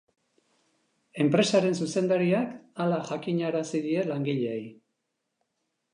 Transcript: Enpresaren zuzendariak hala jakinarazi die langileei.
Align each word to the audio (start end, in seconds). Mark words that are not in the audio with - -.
Enpresaren 1.25 1.77
zuzendariak 1.83 2.55
hala 2.85 2.99
jakinarazi 3.13 3.85
die 3.87 4.07
langileei. 4.11 4.61